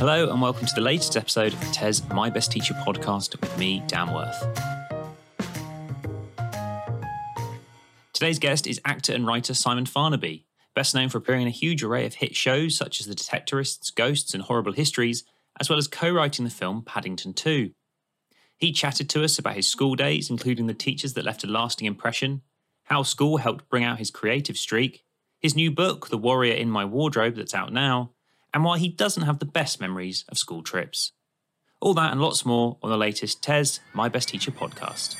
[0.00, 3.58] Hello, and welcome to the latest episode of the TES My Best Teacher podcast with
[3.58, 4.46] me, Dan Worth.
[8.14, 10.44] Today's guest is actor and writer Simon Farnaby,
[10.74, 13.94] best known for appearing in a huge array of hit shows such as The Detectorists,
[13.94, 15.24] Ghosts, and Horrible Histories,
[15.60, 17.72] as well as co writing the film Paddington 2.
[18.56, 21.86] He chatted to us about his school days, including the teachers that left a lasting
[21.86, 22.40] impression,
[22.84, 25.04] how school helped bring out his creative streak,
[25.40, 28.12] his new book, The Warrior in My Wardrobe, that's out now,
[28.52, 31.12] and why he doesn't have the best memories of school trips.
[31.80, 35.16] All that and lots more on the latest TES My Best Teacher podcast.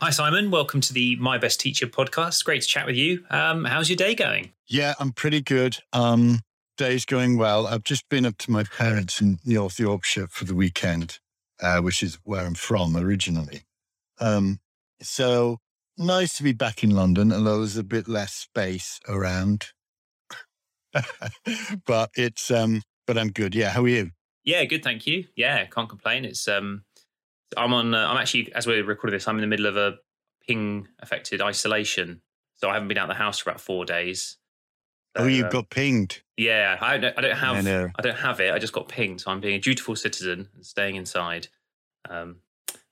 [0.00, 0.50] Hi, Simon.
[0.50, 2.44] Welcome to the My Best Teacher podcast.
[2.44, 3.24] Great to chat with you.
[3.30, 4.52] Um, how's your day going?
[4.66, 5.78] Yeah, I'm pretty good.
[5.92, 6.40] Um,
[6.76, 7.66] day's going well.
[7.66, 11.18] I've just been up to my parents in North Yorkshire for the weekend,
[11.60, 13.62] uh, which is where I'm from originally.
[14.20, 14.60] Um,
[15.00, 15.58] so
[15.96, 19.72] nice to be back in London, although there's a bit less space around.
[21.86, 23.54] but it's um but I'm good.
[23.54, 24.10] Yeah, how are you?
[24.44, 25.24] Yeah, good, thank you.
[25.36, 26.24] Yeah, can't complain.
[26.24, 26.84] It's um
[27.56, 29.96] I'm on uh, I'm actually as we're recording this, I'm in the middle of a
[30.46, 32.22] ping affected isolation.
[32.56, 34.36] So I haven't been out of the house for about 4 days.
[35.16, 36.22] So, oh, you uh, got pinged.
[36.36, 38.52] Yeah, I don't, I don't have I, I, don't have it.
[38.52, 39.20] I just got pinged.
[39.20, 41.48] So I'm being a dutiful citizen and staying inside.
[42.08, 42.36] Um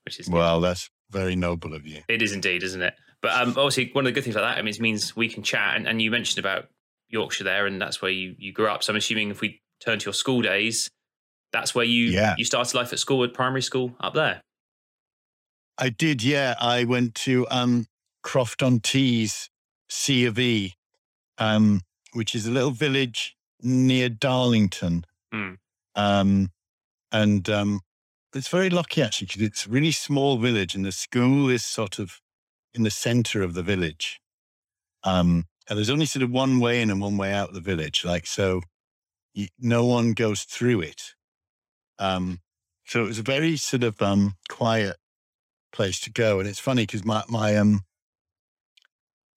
[0.06, 0.68] which is Well, good.
[0.68, 2.00] that's very noble of you.
[2.08, 2.94] It is indeed, isn't it?
[3.20, 5.28] But um, obviously, one of the good things about that I mean, it means we
[5.28, 5.76] can chat.
[5.76, 6.68] And, and you mentioned about
[7.08, 8.82] Yorkshire there, and that's where you you grew up.
[8.82, 10.90] So I'm assuming if we turn to your school days,
[11.52, 12.34] that's where you yeah.
[12.38, 14.40] you started life at school at primary school up there.
[15.78, 16.54] I did, yeah.
[16.58, 17.86] I went to um,
[18.22, 19.50] Croft on Tees,
[19.88, 20.74] C of E,
[21.38, 21.82] um,
[22.12, 25.04] which is a little village near Darlington.
[25.34, 25.56] Mm.
[25.94, 26.50] Um,
[27.12, 27.80] and um,
[28.34, 31.98] it's very lucky actually because it's a really small village and the school is sort
[31.98, 32.20] of
[32.74, 34.20] in the center of the village.
[35.04, 37.60] Um, and there's only sort of one way in and one way out of the
[37.60, 38.04] village.
[38.04, 38.62] Like, so
[39.34, 41.14] you, no one goes through it.
[41.98, 42.40] Um,
[42.84, 44.96] so it was a very sort of um, quiet
[45.72, 46.38] place to go.
[46.38, 47.80] And it's funny because my, my um,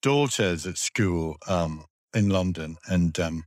[0.01, 3.43] daughter's at school um, in London and um,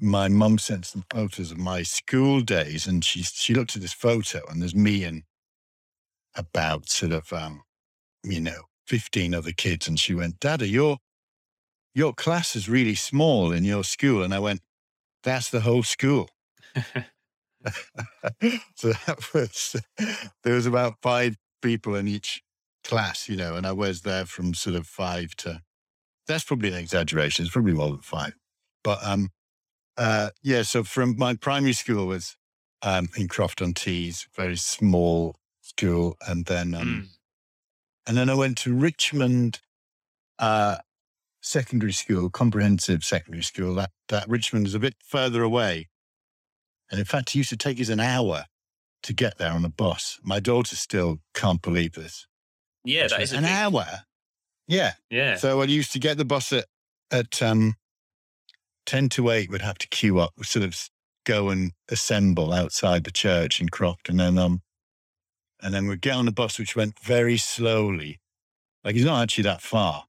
[0.00, 3.92] my mum sent some photos of my school days and she, she looked at this
[3.92, 5.22] photo and there's me and
[6.34, 7.62] about sort of, um,
[8.24, 9.86] you know, 15 other kids.
[9.86, 10.98] And she went, Dad, are your,
[11.94, 14.22] your class is really small in your school.
[14.22, 14.60] And I went,
[15.22, 16.28] that's the whole school.
[18.74, 19.76] so that was,
[20.42, 22.42] there was about five people in each
[22.84, 25.60] class, you know, and I was there from sort of five to,
[26.26, 27.44] that's probably an exaggeration.
[27.44, 28.34] It's probably more than five.
[28.82, 29.30] But, um,
[29.96, 32.36] uh, yeah, so from my primary school was,
[32.80, 36.16] um, in Croft on Tees, very small school.
[36.26, 37.08] And then, um, mm.
[38.06, 39.60] and then I went to Richmond,
[40.38, 40.78] uh,
[41.42, 45.88] secondary school, comprehensive secondary school, that, that Richmond is a bit further away.
[46.90, 48.46] And in fact, it used to take us an hour
[49.02, 50.18] to get there on a bus.
[50.22, 52.26] My daughter still can't believe this.
[52.84, 53.50] Yeah, that is an big...
[53.50, 53.86] hour.
[54.68, 54.92] Yeah.
[55.10, 55.36] Yeah.
[55.36, 56.66] So I used to get the bus at,
[57.10, 57.74] at um,
[58.86, 60.88] 10 to 8, would have to queue up, sort of
[61.24, 64.08] go and assemble outside the church in Croft.
[64.08, 64.62] And then, um,
[65.60, 68.20] and then we'd get on the bus, which went very slowly.
[68.84, 70.04] Like it's not actually that far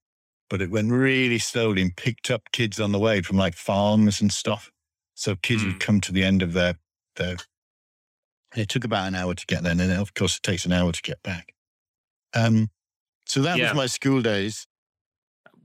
[0.54, 4.22] but it went really slowly and picked up kids on the way from like farms
[4.22, 4.72] and stuff.
[5.16, 5.66] So kids mm.
[5.66, 5.80] would hmm.
[5.80, 6.76] come to the end of their,
[7.16, 7.38] their,
[8.56, 9.72] it took about an hour to get there.
[9.72, 11.56] And then of course it takes an hour to get back.
[12.36, 12.70] Um,
[13.26, 13.70] so that yeah.
[13.70, 14.68] was my school days.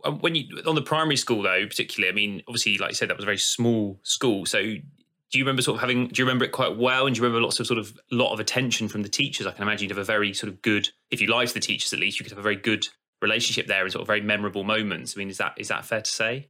[0.03, 3.11] Uh, when you, on the primary school though, particularly, I mean, obviously, like you said,
[3.11, 4.47] that was a very small school.
[4.47, 4.81] So do
[5.33, 7.07] you remember sort of having, do you remember it quite well?
[7.07, 9.47] And do you remember lots of sort of, lot of attention from the teachers?
[9.47, 11.93] I can imagine you'd have a very sort of good, if you liked the teachers
[11.93, 12.89] at least, you could have a very good
[13.21, 15.15] relationship there and sort of very memorable moments.
[15.17, 16.49] I mean, is that is that fair to say?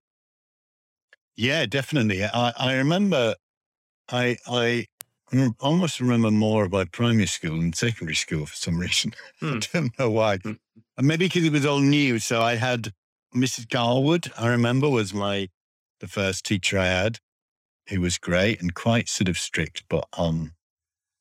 [1.37, 2.25] Yeah, definitely.
[2.25, 3.35] I, I remember
[4.11, 4.87] I I
[5.61, 9.13] almost remember more about primary school and secondary school for some reason.
[9.41, 9.55] Hmm.
[9.55, 10.39] I don't know why.
[10.39, 10.53] Hmm.
[11.01, 12.19] Maybe because it was all new.
[12.19, 12.93] So I had
[13.35, 13.69] Mrs.
[13.69, 15.49] Garwood, I remember, was my
[16.01, 17.19] the first teacher I had,
[17.89, 20.53] who was great and quite sort of strict, but um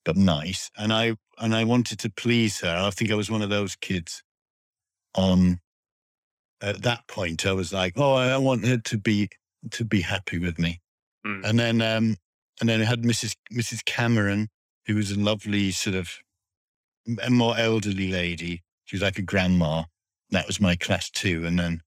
[0.04, 0.70] but nice.
[0.76, 2.76] And I and I wanted to please her.
[2.76, 4.22] I think I was one of those kids
[5.14, 5.60] on
[6.60, 9.28] at that point I was like, oh, I want her to be
[9.70, 10.80] to be happy with me.
[11.26, 11.44] Mm.
[11.44, 12.16] And then um
[12.60, 13.36] and then I had Mrs.
[13.52, 13.84] Mrs.
[13.84, 14.48] Cameron,
[14.86, 16.10] who was a lovely sort of
[17.22, 18.62] a more elderly lady.
[18.84, 19.84] She was like a grandma.
[20.30, 21.46] That was my class two.
[21.46, 21.80] And then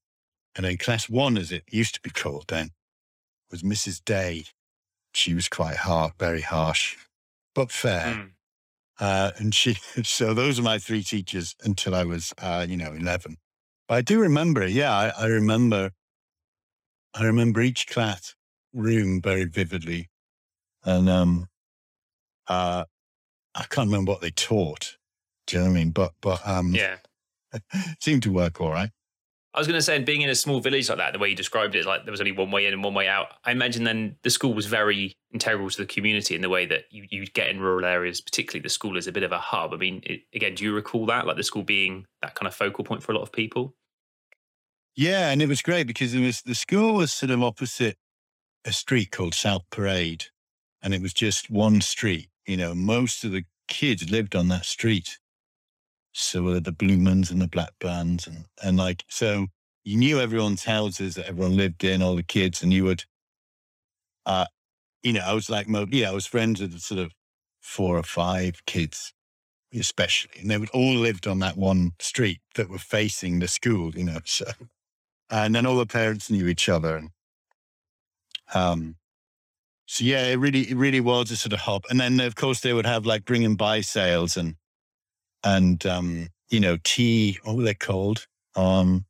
[0.56, 2.70] and then class one, as it used to be called then,
[3.50, 4.04] was Mrs.
[4.04, 4.44] Day.
[5.14, 6.96] She was quite hard, very harsh,
[7.54, 8.14] but fair.
[8.14, 8.30] Mm.
[9.00, 12.92] Uh, and she, so those are my three teachers until I was, uh, you know,
[12.92, 13.36] 11.
[13.88, 15.90] But I do remember, yeah, I, I remember,
[17.14, 18.34] I remember each class
[18.72, 20.08] room very vividly.
[20.84, 21.48] And um,
[22.48, 22.84] uh,
[23.54, 24.96] I can't remember what they taught.
[25.46, 25.90] Do you know what I mean?
[25.90, 26.96] But, but um, yeah,
[28.00, 28.90] seemed to work all right.
[29.54, 31.36] I was going to say, being in a small village like that, the way you
[31.36, 33.34] described it, like there was only one way in and one way out.
[33.44, 36.84] I imagine then the school was very integral to the community in the way that
[36.90, 39.74] you you get in rural areas, particularly the school is a bit of a hub.
[39.74, 42.54] I mean, it, again, do you recall that, like the school being that kind of
[42.54, 43.74] focal point for a lot of people?
[44.94, 47.96] Yeah, and it was great because it was the school was sort of opposite
[48.64, 50.26] a street called South Parade,
[50.82, 52.28] and it was just one street.
[52.46, 55.18] You know, most of the kids lived on that street.
[56.12, 59.46] So were the Bluemans and the Blackburns and, and like, so
[59.84, 63.04] you knew everyone's houses that everyone lived in, all the kids, and you would,
[64.26, 64.46] uh,
[65.02, 67.12] you know, I was like, yeah, I was friends with sort of
[67.60, 69.12] four or five kids,
[69.74, 73.94] especially, and they would all lived on that one street that were facing the school,
[73.94, 74.46] you know, so,
[75.30, 76.96] and then all the parents knew each other.
[76.96, 77.10] And,
[78.54, 78.96] um,
[79.86, 81.84] so yeah, it really, it really was a sort of hub.
[81.90, 84.56] And then of course they would have like bring and buy sales and,
[85.44, 87.38] and um, you know, tea.
[87.42, 88.26] What were they called?
[88.54, 89.06] Um,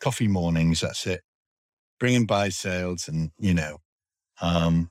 [0.00, 0.80] coffee mornings.
[0.80, 1.22] That's it.
[2.00, 3.78] Bringing buy sales, and you know,
[4.40, 4.90] um,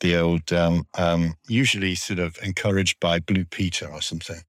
[0.00, 4.42] the old, um, um, usually sort of encouraged by Blue Peter or something.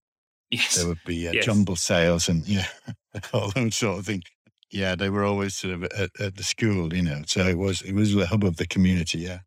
[0.51, 0.75] Yes.
[0.75, 1.45] There would be uh, yes.
[1.45, 2.67] jumble sales and yeah,
[3.33, 4.23] all those sort of things.
[4.71, 7.21] Yeah, they were always sort of at, at the school, you know.
[7.25, 9.19] So it was it was the hub of the community.
[9.19, 9.39] Yeah.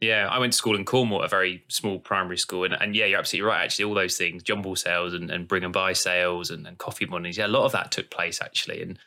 [0.00, 2.64] Yeah, I went to school in Cornwall, a very small primary school.
[2.64, 3.64] And, and yeah, you're absolutely right.
[3.64, 7.04] Actually, all those things, jumble sales and, and bring and buy sales and, and coffee
[7.04, 8.82] mornings, yeah, a lot of that took place actually.
[8.82, 8.98] And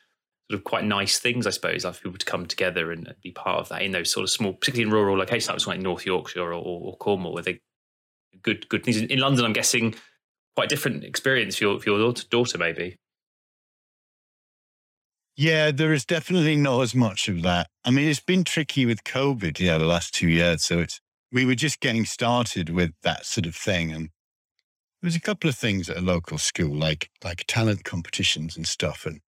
[0.51, 3.59] sort of quite nice things, I suppose, for people to come together and, be part
[3.59, 6.41] of that in those sort of small, particularly in rural locations, like, like North Yorkshire
[6.41, 7.61] or, or, or Cornwall, where they
[8.41, 9.01] good good things.
[9.01, 9.95] In London, I'm guessing
[10.55, 12.97] quite different experience for your, for your daughter, maybe.
[15.35, 17.67] Yeah, there is definitely not as much of that.
[17.83, 20.63] I mean, it's been tricky with COVID, yeah, the last two years.
[20.63, 21.01] So it's
[21.31, 24.09] we were just getting started with that sort of thing, and
[25.01, 28.67] there was a couple of things at a local school, like like talent competitions and
[28.67, 29.07] stuff.
[29.07, 29.21] And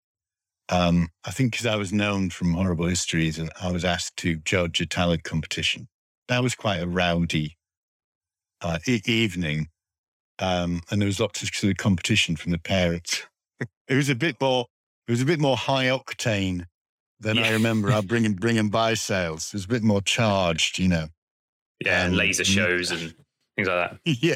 [0.67, 4.35] um, I think because I was known from Horrible Histories, and I was asked to
[4.35, 5.87] judge a talent competition.
[6.27, 7.57] That was quite a rowdy
[8.61, 9.69] uh, e- evening,
[10.39, 13.25] um, and there was lots of sort of competition from the parents.
[13.87, 14.65] it was a bit more
[15.07, 16.65] it was a bit more high octane
[17.19, 17.47] than yeah.
[17.47, 19.47] I remember our bringing bringing buy sales.
[19.47, 21.07] It was a bit more charged, you know.
[21.83, 23.13] Yeah, and laser shows and
[23.55, 23.99] things like that.
[24.05, 24.35] Yeah,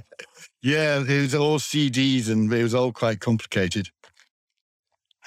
[0.62, 1.04] yeah.
[1.08, 3.90] It was all CDs and it was all quite complicated.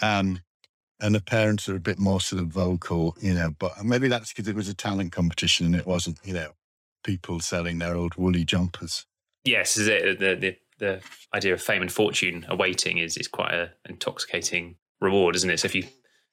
[0.02, 0.40] Um,
[1.00, 3.54] and the parents are a bit more sort of vocal, you know.
[3.58, 6.52] But maybe that's because it was a talent competition and it wasn't, you know,
[7.04, 9.06] people selling their old woolly jumpers.
[9.44, 11.00] Yes, is it the the the
[11.34, 15.60] idea of fame and fortune awaiting is is quite an intoxicating reward, isn't it?
[15.60, 15.84] So if you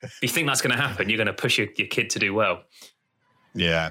[0.01, 2.19] if you think that's going to happen, you're going to push your, your kid to
[2.19, 2.63] do well.
[3.53, 3.89] Yeah.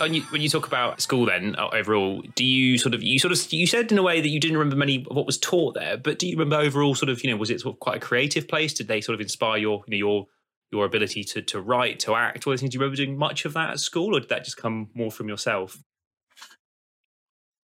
[0.00, 3.18] And you, when you talk about school, then uh, overall, do you sort of you
[3.18, 5.36] sort of you said in a way that you didn't remember many of what was
[5.36, 7.80] taught there, but do you remember overall sort of you know was it sort of
[7.80, 8.72] quite a creative place?
[8.72, 10.26] Did they sort of inspire your you know your
[10.72, 12.72] your ability to to write, to act, all those things?
[12.72, 15.10] Do you remember doing much of that at school, or did that just come more
[15.10, 15.76] from yourself?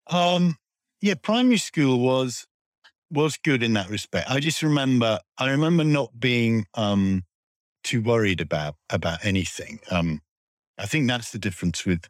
[0.05, 0.57] Um,
[1.01, 2.45] yeah, primary school was
[3.11, 4.29] was good in that respect.
[4.29, 7.23] I just remember, I remember not being um,
[7.83, 9.79] too worried about about anything.
[9.89, 10.21] Um,
[10.77, 12.07] I think that's the difference with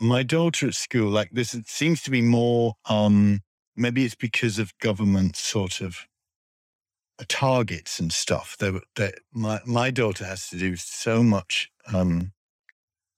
[0.00, 1.10] my daughter at school.
[1.10, 2.74] Like this, it seems to be more.
[2.88, 3.40] Um,
[3.76, 6.06] maybe it's because of government sort of
[7.20, 8.56] uh, targets and stuff.
[8.58, 11.70] That my my daughter has to do so much.
[11.92, 12.32] Um,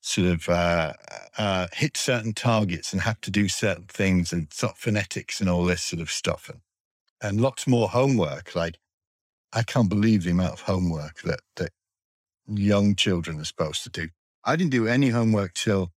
[0.04, 0.92] sort of uh,
[1.38, 5.48] uh, hit certain targets and have to do certain things and sort of phonetics and
[5.48, 6.50] all this sort of stuff.
[6.50, 6.60] And
[7.22, 8.54] and lots more homework.
[8.54, 8.78] Like,
[9.52, 11.70] I can't believe the amount of homework that, that
[12.46, 14.08] young children are supposed to do.
[14.44, 15.90] I didn't do any homework till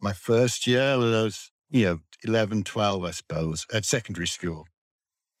[0.00, 4.66] my first year, when I was, you know, 11, 12, I suppose, at secondary school.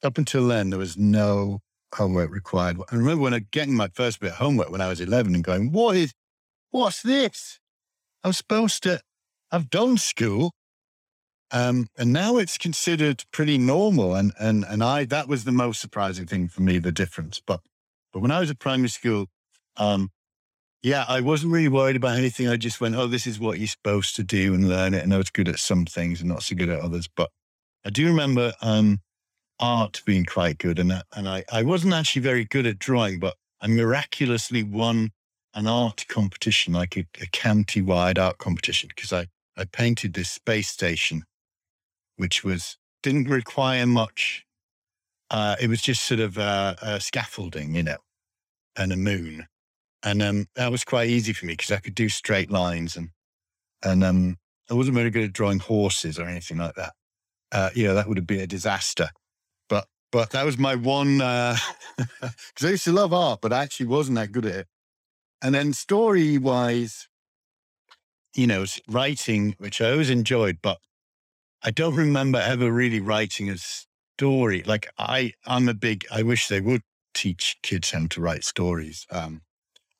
[0.02, 1.60] Up until then, there was no
[1.94, 2.78] homework required.
[2.90, 5.44] I remember when I getting my first bit of homework when I was 11 and
[5.44, 6.12] going, what is,
[6.70, 7.60] what's this?
[8.24, 9.00] I was supposed to,
[9.50, 10.52] I've done school.
[11.54, 14.14] Um, and now it's considered pretty normal.
[14.14, 17.42] And, and, and I, that was the most surprising thing for me, the difference.
[17.44, 17.60] But,
[18.12, 19.26] but when I was at primary school,
[19.76, 20.10] um,
[20.82, 22.48] yeah, I wasn't really worried about anything.
[22.48, 25.04] I just went, oh, this is what you're supposed to do and learn it.
[25.04, 27.08] And I was good at some things and not so good at others.
[27.14, 27.30] But
[27.84, 29.00] I do remember um,
[29.60, 30.78] art being quite good.
[30.78, 35.10] And, and I, I wasn't actually very good at drawing, but I miraculously won
[35.54, 40.68] an art competition, like a, a county-wide art competition, because I, I painted this space
[40.68, 41.24] station
[42.16, 44.44] which was didn't require much.
[45.30, 47.96] Uh, it was just sort of uh, scaffolding, you know,
[48.76, 49.46] and a moon.
[50.02, 53.10] and um, that was quite easy for me because I could do straight lines and
[53.84, 54.38] and um,
[54.70, 56.92] I wasn't very good at drawing horses or anything like that.
[57.50, 59.10] Uh, you know, that would have been a disaster.
[59.68, 61.60] But but that was my one because
[62.22, 64.66] uh, I used to love art, but I actually wasn't that good at it.
[65.42, 67.08] And then story wise,
[68.34, 70.78] you know, writing, which I always enjoyed, but
[71.64, 74.62] I don't remember ever really writing a story.
[74.64, 76.04] Like I, I'm a big.
[76.10, 76.82] I wish they would
[77.14, 79.06] teach kids how to write stories.
[79.10, 79.42] Um,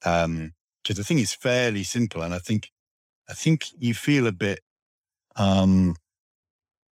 [0.05, 0.53] um,
[0.83, 2.71] because I think it's fairly simple, and I think,
[3.29, 4.61] I think you feel a bit,
[5.37, 5.95] um,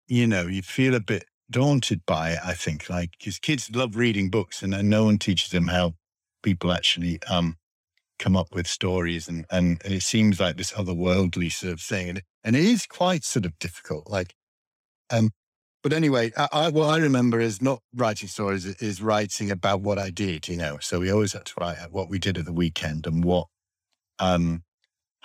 [0.09, 2.39] you know, you feel a bit daunted by it.
[2.43, 5.95] I think, like, because kids love reading books, and no one teaches them how
[6.43, 7.57] people actually um
[8.19, 12.57] come up with stories, and and it seems like this otherworldly sort of thing, and
[12.57, 14.09] it is quite sort of difficult.
[14.09, 14.35] Like,
[15.11, 15.31] um,
[15.83, 19.99] but anyway, I, I, what I remember is not writing stories, is writing about what
[19.99, 20.79] I did, you know.
[20.81, 23.49] So we always had to write what we did at the weekend and what
[24.19, 24.63] um,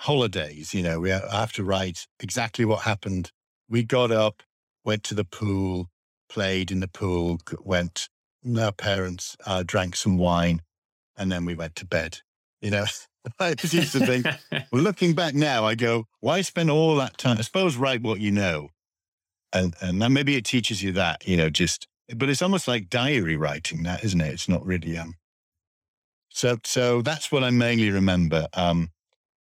[0.00, 3.32] holidays, you know, we have to write exactly what happened.
[3.68, 4.42] We got up,
[4.84, 5.88] went to the pool,
[6.28, 8.08] played in the pool, went,
[8.58, 10.60] our parents uh, drank some wine,
[11.16, 12.18] and then we went to bed.
[12.60, 12.84] You know,
[13.38, 14.26] I used to think,
[14.72, 17.38] well, looking back now, I go, why spend all that time?
[17.38, 18.68] I suppose write what you know
[19.52, 22.88] and and then maybe it teaches you that you know just but it's almost like
[22.88, 24.32] diary writing that isn't it?
[24.32, 25.14] It's not really um
[26.30, 28.90] so so that's what i mainly remember um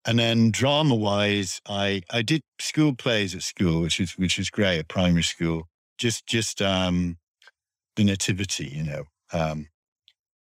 [0.06, 4.50] and then drama wise i i did school plays at school which is which is
[4.50, 7.18] great at primary school just just um
[7.96, 9.68] the nativity you know um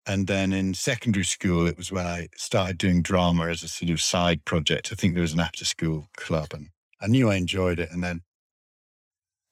[0.07, 3.91] and then in secondary school it was when i started doing drama as a sort
[3.91, 4.91] of side project.
[4.91, 6.69] I think there was an after school club and
[7.01, 8.21] i knew i enjoyed it and then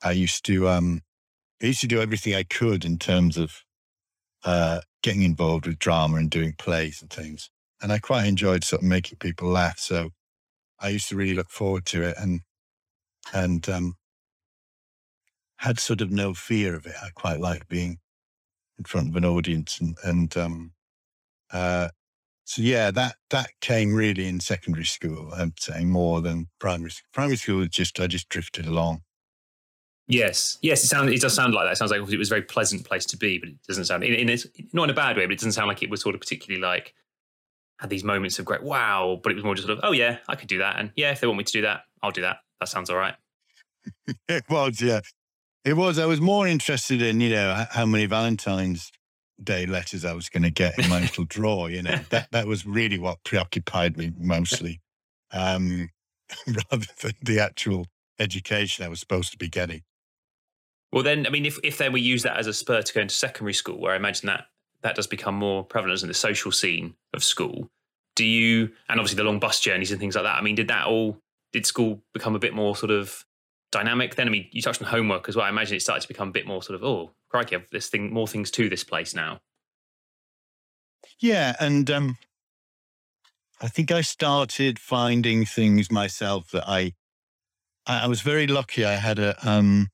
[0.04, 1.02] I used to um,
[1.62, 3.64] I used to do everything I could in terms of
[4.44, 7.50] uh, getting involved with drama and doing plays and things.
[7.82, 9.80] And I quite enjoyed sort of making people laugh.
[9.80, 10.10] So
[10.80, 12.42] I used to really look forward to it and
[13.34, 13.96] and um,
[15.58, 16.96] had sort of no fear of it.
[17.04, 17.98] I quite like being
[18.78, 20.74] in front of an audience and and um,
[21.52, 21.90] uh,
[22.46, 25.32] so yeah, that that came really in secondary school.
[25.34, 26.92] I'm saying more than primary.
[27.14, 29.02] Primary school was just I just drifted along.
[30.10, 31.12] Yes, yes, it sounds.
[31.12, 31.74] It does sound like that.
[31.74, 34.06] It sounds like it was a very pleasant place to be, but it doesn't sound.
[34.06, 36.02] In, in it's not in a bad way, but it doesn't sound like it was
[36.02, 36.94] sort of particularly like
[37.80, 39.20] had these moments of great wow.
[39.22, 41.12] But it was more just sort of oh yeah, I could do that, and yeah,
[41.12, 42.38] if they want me to do that, I'll do that.
[42.62, 43.16] That sounds all right.
[44.30, 45.02] it was, yeah,
[45.66, 46.00] it was.
[46.00, 48.94] I was more interested in you know how many Valentine's
[49.44, 51.70] Day letters I was going to get in my little drawer.
[51.70, 54.80] You know that that was really what preoccupied me mostly,
[55.32, 55.90] um,
[56.48, 57.88] rather than the actual
[58.20, 59.82] education I was supposed to be getting.
[60.92, 63.02] Well, then, I mean, if, if then we use that as a spur to go
[63.02, 64.46] into secondary school, where I imagine that
[64.82, 67.70] that does become more prevalent in the social scene of school,
[68.16, 70.70] do you, and obviously the long bus journeys and things like that, I mean, did
[70.70, 71.18] that all,
[71.52, 73.26] did school become a bit more sort of
[73.72, 74.28] dynamic then?
[74.28, 75.46] I mean, you touched on homework as well.
[75.46, 77.70] I imagine it started to become a bit more sort of, oh, crikey, I have
[77.70, 79.42] this thing, more things to this place now.
[81.20, 81.56] Yeah.
[81.60, 82.18] And um,
[83.62, 86.94] I think I started finding things myself that I,
[87.86, 88.86] I was very lucky.
[88.86, 89.90] I had a, um,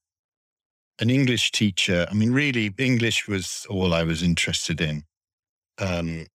[0.99, 2.07] an English teacher.
[2.09, 5.03] I mean, really, English was all I was interested in.
[5.79, 6.27] Um,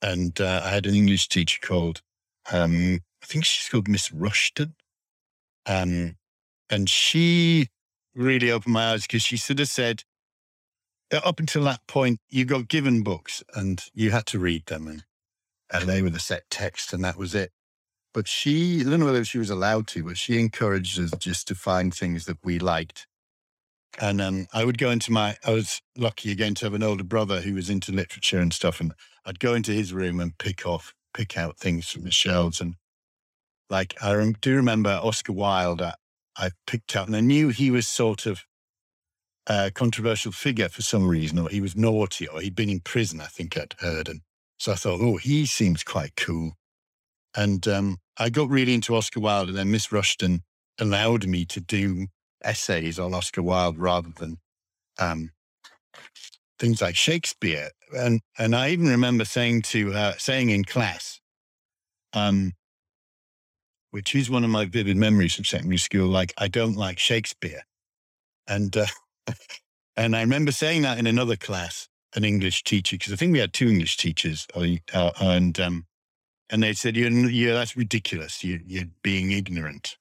[0.00, 2.02] and uh, I had an English teacher called,
[2.52, 4.74] um, I think she's called Miss Rushton.
[5.66, 6.16] Um,
[6.70, 7.68] and she
[8.14, 10.04] really opened my eyes because she sort of said,
[11.12, 15.04] up until that point, you got given books and you had to read them, and,
[15.72, 17.52] and they were the set text, and that was it.
[18.12, 21.46] But she, I don't know whether she was allowed to, but she encouraged us just
[21.48, 23.06] to find things that we liked
[24.00, 27.04] and um, I would go into my, I was lucky again to have an older
[27.04, 28.80] brother who was into literature and stuff.
[28.80, 28.92] And
[29.24, 32.60] I'd go into his room and pick off, pick out things from the shelves.
[32.60, 32.74] And
[33.70, 35.94] like, I do remember Oscar Wilde, I,
[36.36, 38.42] I picked out, and I knew he was sort of
[39.46, 43.20] a controversial figure for some reason, or he was naughty, or he'd been in prison,
[43.20, 44.08] I think I'd heard.
[44.08, 44.20] And
[44.58, 46.52] so I thought, oh, he seems quite cool.
[47.36, 50.42] And um, I got really into Oscar Wilde, and then Miss Rushton
[50.80, 52.08] allowed me to do
[52.44, 54.38] essays on Oscar Wilde rather than
[54.98, 55.30] um,
[56.58, 57.70] things like Shakespeare.
[57.96, 61.20] And and I even remember saying to uh, saying in class,
[62.12, 62.52] um,
[63.90, 67.62] which is one of my vivid memories of secondary school, like I don't like Shakespeare,
[68.48, 68.86] and uh,
[69.96, 73.38] and I remember saying that in another class, an English teacher, because I think we
[73.38, 75.86] had two English teachers, uh, and um,
[76.50, 78.42] and they said, "You're, yeah, that's ridiculous.
[78.42, 79.96] You, you're being ignorant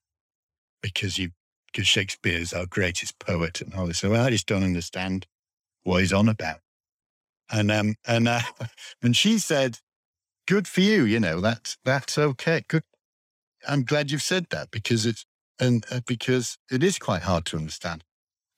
[0.81, 1.29] because you
[1.73, 3.99] because Shakespeare's our greatest poet and all this.
[3.99, 5.27] So well, I just don't understand
[5.83, 6.59] what he's on about.
[7.51, 8.41] And um and uh,
[9.01, 9.79] and she said,
[10.47, 11.03] good for you.
[11.03, 12.63] You know, that's, that's okay.
[12.67, 12.83] Good.
[13.67, 15.25] I'm glad you've said that because it's,
[15.59, 18.03] and uh, because it is quite hard to understand.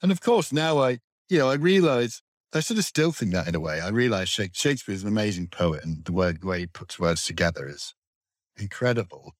[0.01, 2.21] And of course, now I, you know, I realize
[2.53, 3.81] I sort of still think that in a way.
[3.81, 7.25] I realize Shakespeare is an amazing poet and the, word, the way he puts words
[7.25, 7.93] together is
[8.57, 9.33] incredible,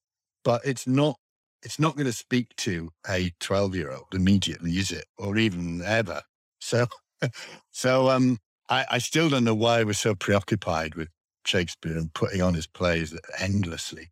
[0.44, 1.18] but it's not,
[1.62, 5.06] it's not going to speak to a 12 year old immediately, is it?
[5.18, 6.22] Or even ever.
[6.60, 6.86] So,
[7.70, 11.08] so, um, I, I still don't know why we're so preoccupied with
[11.44, 14.10] Shakespeare and putting on his plays endlessly.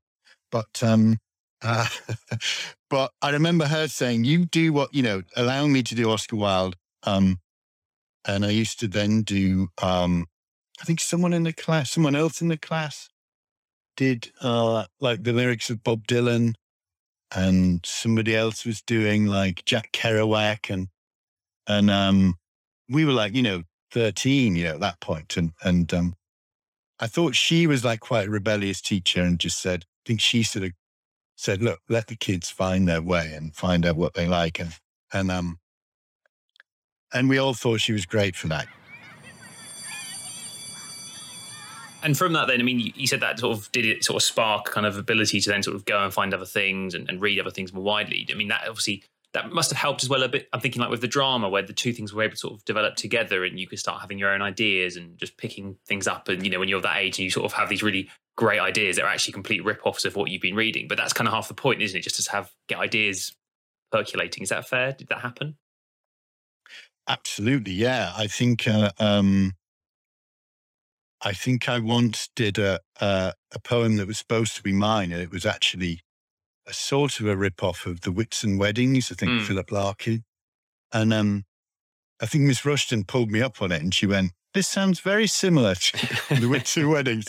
[0.51, 1.19] But um,
[1.63, 1.89] uh,
[2.91, 5.23] but I remember her saying, "You do what you know.
[5.37, 7.41] Allow me to do Oscar Wilde." Um,
[8.27, 9.69] and I used to then do.
[9.83, 10.27] Um,
[10.81, 13.09] I think someone in the class, someone else in the class,
[13.97, 16.55] did uh, like the lyrics of Bob Dylan,
[17.35, 20.88] and somebody else was doing like Jack Kerouac, and
[21.67, 22.37] and um,
[22.88, 23.62] we were like, you know,
[23.93, 25.37] 13, you know, at that point.
[25.37, 26.14] And, and, um,
[27.00, 30.43] I thought she was like quite a rebellious teacher and just said, I think she
[30.43, 30.73] sort of
[31.37, 34.61] said, look, let the kids find their way and find out what they like.
[34.61, 34.75] And,
[35.12, 35.59] and, um,
[37.12, 38.69] and we all thought she was great for that.
[42.04, 44.23] And from that, then, I mean, you said that sort of did it sort of
[44.23, 47.20] spark kind of ability to then sort of go and find other things and, and
[47.20, 48.28] read other things more widely.
[48.30, 50.46] I mean, that obviously that must have helped as well a bit.
[50.52, 52.64] I'm thinking like with the drama where the two things were able to sort of
[52.66, 56.28] develop together and you could start having your own ideas and just picking things up.
[56.28, 58.61] And, you know, when you're that age and you sort of have these really great
[58.61, 60.87] ideas that are actually complete rip-offs of what you've been reading.
[60.88, 62.02] But that's kind of half the point, isn't it?
[62.02, 63.34] Just to have get ideas
[63.90, 64.42] percolating.
[64.42, 64.92] Is that fair?
[64.92, 65.56] Did that happen?
[67.08, 67.73] Absolutely.
[67.73, 68.12] Yeah.
[68.14, 69.54] I think, uh, um,
[71.25, 75.11] I think I once did a, a, a poem that was supposed to be mine
[75.11, 76.00] and it was actually
[76.66, 79.43] a sort of a rip-off of the Whitsun Weddings, I think mm.
[79.43, 80.25] Philip Larkin.
[80.93, 81.45] And um,
[82.21, 85.26] I think Miss Rushton pulled me up on it and she went, this sounds very
[85.26, 85.93] similar to
[86.28, 87.26] the Whitsun Weddings.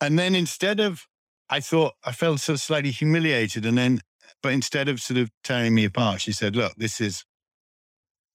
[0.00, 1.06] And then instead of,
[1.50, 3.66] I thought, I felt sort of slightly humiliated.
[3.66, 4.00] And then,
[4.42, 7.24] but instead of sort of tearing me apart, she said, look, this is,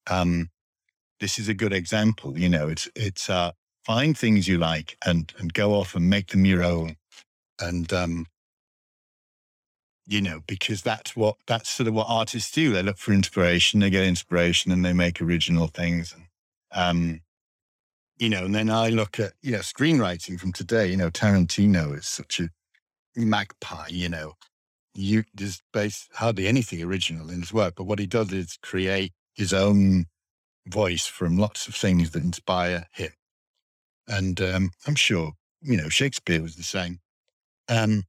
[0.10, 0.50] um,
[1.20, 2.38] this is a good example.
[2.38, 3.52] You know, it's, it's, uh,
[3.86, 6.98] find things you like and, and go off and make them your own.
[7.60, 8.28] And, um,
[10.08, 12.74] you know, because that's what that's sort of what artists do.
[12.74, 16.14] They look for inspiration, they get inspiration, and they make original things.
[16.14, 16.26] And
[16.74, 17.22] um,
[18.18, 20.88] you know, and then I look at you know screenwriting from today.
[20.88, 22.50] You know, Tarantino is such a
[23.16, 23.88] magpie.
[23.90, 24.34] You know,
[24.94, 29.14] you there's base hardly anything original in his work, but what he does is create
[29.34, 30.08] his own
[30.68, 33.12] voice from lots of things that inspire him.
[34.08, 37.00] And um, I'm sure you know Shakespeare was the same.
[37.70, 38.04] Um,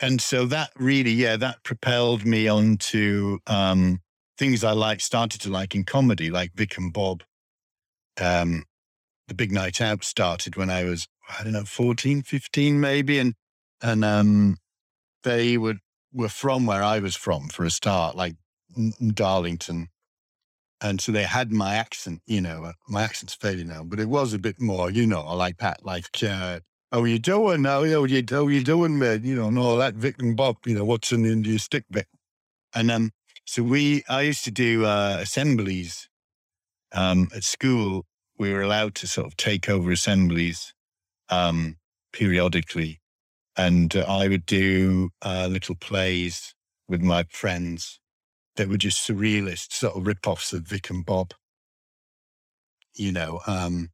[0.00, 4.00] and so that really, yeah, that propelled me onto um,
[4.36, 7.22] things I like, started to like in comedy, like Vic and Bob.
[8.20, 8.64] Um,
[9.28, 11.06] the Big Night Out started when I was,
[11.38, 13.18] I don't know, 14, 15 maybe.
[13.18, 13.34] And,
[13.80, 14.58] and um,
[15.22, 15.78] they would,
[16.12, 18.34] were from where I was from for a start, like
[19.14, 19.88] Darlington.
[20.80, 24.08] And so they had my accent, you know, uh, my accent's fading now, but it
[24.08, 26.60] was a bit more, you know, like that, like uh,
[26.92, 27.82] how you doing now?
[27.82, 29.24] Know, you, how you doing, man?
[29.24, 32.06] You know, and all that Vic and Bob, you know, what's in the stick bit.
[32.74, 33.12] And um,
[33.44, 36.08] so we, I used to do uh, assemblies
[36.92, 38.04] um, at school.
[38.38, 40.74] We were allowed to sort of take over assemblies
[41.28, 41.76] um,
[42.12, 43.00] periodically.
[43.56, 46.54] And uh, I would do uh, little plays
[46.88, 48.00] with my friends
[48.56, 51.34] that were just surrealist sort of rip-offs of Vic and Bob,
[52.94, 53.40] you know.
[53.46, 53.90] Um,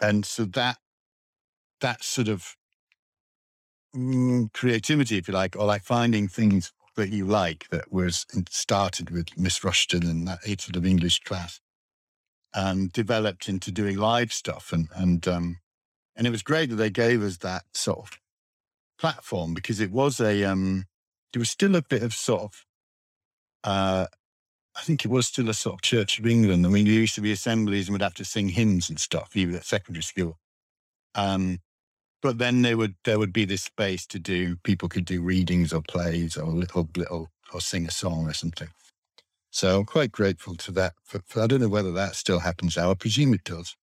[0.00, 0.78] and so that
[1.80, 2.56] that sort of
[3.94, 9.10] mm, creativity, if you like, or like finding things that you like that was started
[9.10, 11.60] with Miss Rushton and that sort of English class
[12.54, 14.72] and developed into doing live stuff.
[14.72, 15.58] And, and, um,
[16.14, 18.18] and it was great that they gave us that sort of
[18.98, 20.84] platform because it was a, um,
[21.32, 22.64] there was still a bit of sort of,
[23.64, 24.06] uh,
[24.76, 26.66] I think it was still a sort of Church of England.
[26.66, 29.36] I mean, there used to be assemblies and we'd have to sing hymns and stuff,
[29.36, 30.38] even at secondary school.
[31.14, 31.60] Um,
[32.22, 35.72] but then there would there would be this space to do people could do readings
[35.72, 38.68] or plays or little little or sing a song or something.
[39.50, 40.94] So I'm quite grateful to that.
[41.04, 42.90] For, for, I don't know whether that still happens now.
[42.90, 43.76] I presume it does.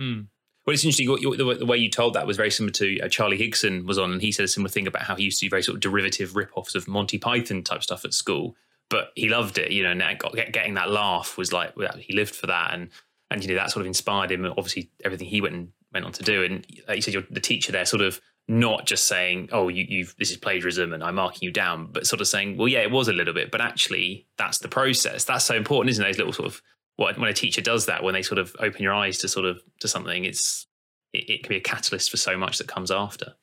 [0.00, 0.28] Mm.
[0.68, 1.06] Well, it's interesting.
[1.06, 4.20] The, way you told that was very similar to uh, Charlie Higson was on, and
[4.20, 6.36] he said a similar thing about how he used to do very sort of derivative
[6.36, 8.54] rip-offs of Monty Python type stuff at school.
[8.90, 12.34] But he loved it, you know, and got, getting that laugh was like he lived
[12.34, 12.90] for that, and
[13.30, 14.44] and you know that sort of inspired him.
[14.44, 16.44] Obviously, everything he went and went on to do.
[16.44, 20.04] And like you said, you're the teacher there, sort of not just saying, "Oh, you,
[20.04, 22.80] have this is plagiarism," and I'm marking you down, but sort of saying, "Well, yeah,
[22.80, 25.24] it was a little bit, but actually, that's the process.
[25.24, 26.08] That's so important, isn't it?
[26.08, 26.60] Those little sort of
[26.98, 29.46] what when a teacher does that, when they sort of open your eyes to sort
[29.46, 30.66] of to something, it's
[31.12, 33.34] it, it can be a catalyst for so much that comes after.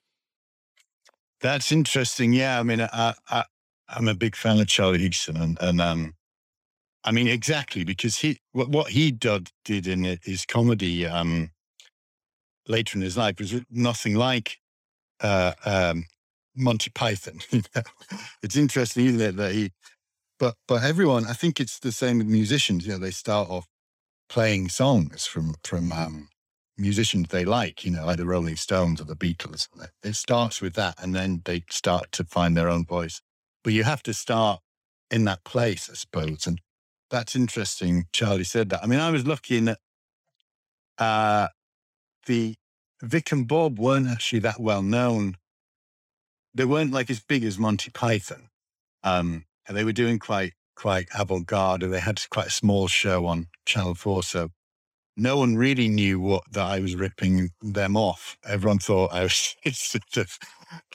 [1.40, 2.34] That's interesting.
[2.34, 3.46] Yeah, I mean, I, I
[3.88, 6.16] I'm a big fan of Charlie Higson, and, and um,
[7.06, 11.52] I mean exactly because he what, what he did did in his comedy um
[12.68, 14.58] later in his life was nothing like
[15.22, 16.06] uh, um,
[16.58, 17.40] Monty Python.
[18.44, 19.72] it's interesting, isn't it, that he,
[20.40, 22.86] but but everyone, I think it's the same with musicians.
[22.86, 23.68] You know, they start off
[24.30, 26.30] playing songs from from um,
[26.78, 27.86] musicians they like.
[27.86, 29.68] You know, like the Rolling Stones or the Beatles.
[30.04, 33.22] It starts with that, and then they start to find their own voice.
[33.64, 34.62] But you have to start
[35.10, 36.46] in that place, I suppose.
[36.48, 36.62] And
[37.10, 38.06] that's interesting.
[38.12, 38.84] Charlie said that.
[38.84, 39.80] I mean, I was looking at
[40.98, 41.48] uh,
[42.26, 42.56] the
[43.02, 45.38] Vic and Bob weren't actually that well known.
[46.54, 48.50] They weren't like as big as Monty Python.
[49.04, 51.82] Um, and they were doing quite quite avant garde.
[51.82, 54.50] They had quite a small show on Channel Four, so
[55.18, 58.38] no one really knew what that I was ripping them off.
[58.46, 60.38] Everyone thought I was sort of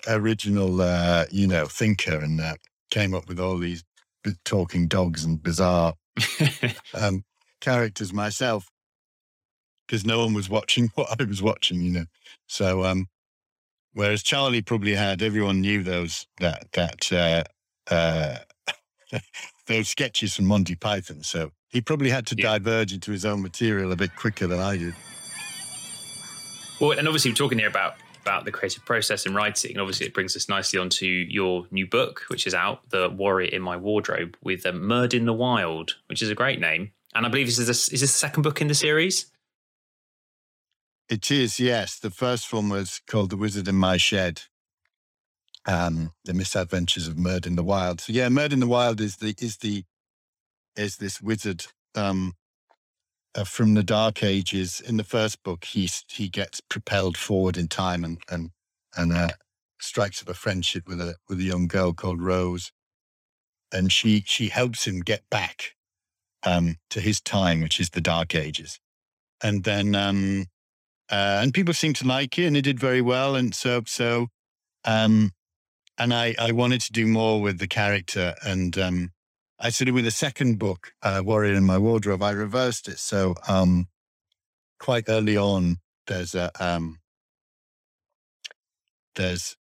[0.07, 2.55] original, uh, you know, thinker, and uh,
[2.91, 3.85] came up with all these
[4.45, 5.95] talking dogs and bizarre
[6.95, 7.25] um,
[7.61, 8.69] characters myself
[9.87, 12.05] because no one was watching what I was watching, you know.
[12.47, 13.07] So, um,
[13.93, 17.45] whereas Charlie probably had everyone knew those that that uh,
[17.93, 18.39] uh,
[19.67, 22.59] those sketches from Monty Python, so he probably had to yeah.
[22.59, 24.95] diverge into his own material a bit quicker than I did.
[26.81, 29.73] Well, and obviously, we're talking here about about the creative process in writing.
[29.73, 33.49] And obviously, it brings us nicely onto your new book, which is out, "The Warrior
[33.49, 36.93] in My Wardrobe," with um, "Myrddin the Wild," which is a great name.
[37.15, 39.31] And I believe this is a, is this the second book in the series.
[41.09, 41.99] It is, yes.
[41.99, 44.43] The first one was called The Wizard in My Shed.
[45.67, 48.01] Um, the misadventures of Myrddin the Wild.
[48.01, 49.85] So yeah, Myrddin the Wild is the is the
[50.77, 52.35] is this wizard um,
[53.35, 54.81] uh, from the Dark Ages.
[54.81, 58.51] In the first book, he he gets propelled forward in time and and
[58.97, 59.29] and uh,
[59.81, 62.73] strikes up a friendship with a with a young girl called Rose,
[63.73, 65.75] and she she helps him get back
[66.43, 68.81] um, to his time, which is the Dark Ages.
[69.43, 70.47] And then um,
[71.11, 73.35] uh, and people seemed to like it, and it did very well.
[73.35, 74.29] And so, so,
[74.85, 75.33] um,
[76.01, 79.13] and I, I wanted to do more with the character, and um,
[79.59, 82.99] I sort of with the second book, uh, Warrior in My Wardrobe, I reversed it.
[82.99, 83.87] So, um,
[84.79, 87.01] quite early on, there's a um,
[89.15, 89.57] there's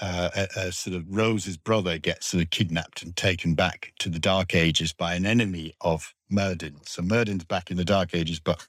[0.00, 4.08] uh, a, a, sort of Rose's brother gets sort of kidnapped and taken back to
[4.08, 6.76] the Dark Ages by an enemy of Myrddin.
[6.88, 8.66] So Myrddin's back in the Dark Ages, but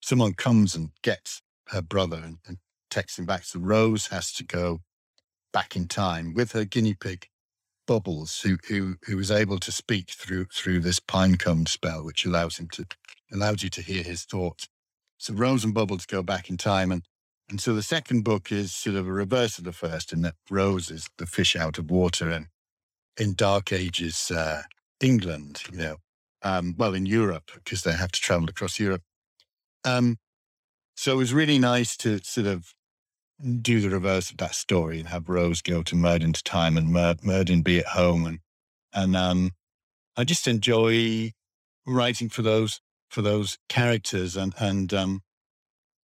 [0.00, 2.58] someone comes and gets her brother and, and
[2.90, 3.44] texts him back.
[3.44, 4.80] So Rose has to go
[5.54, 7.28] back in time with her guinea pig
[7.86, 12.58] Bubbles, who who who is able to speak through through this pinecone spell, which allows
[12.58, 12.86] him to
[13.32, 14.68] allows you to hear his thoughts.
[15.18, 17.02] So Rose and Bubbles go back in time, and
[17.48, 20.34] and so the second book is sort of a reverse of the first, in that
[20.50, 22.46] Rose is the fish out of water, and
[23.18, 24.62] in Dark Ages uh,
[25.00, 25.96] England, you know,
[26.42, 29.02] um, well in Europe because they have to travel across Europe.
[29.84, 30.16] Um,
[30.96, 32.72] so it was really nice to sort of
[33.60, 37.16] do the reverse of that story and have Rose go to Myrddin's time and Mur-
[37.22, 38.26] Myrddin be at home.
[38.26, 38.38] And,
[38.92, 39.50] and um,
[40.16, 41.32] I just enjoy
[41.86, 45.22] writing for those, for those characters and, and, um,